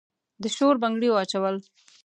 [0.41, 1.57] د شور بنګړي واچول